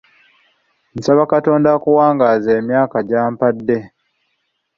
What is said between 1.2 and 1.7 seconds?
Katonda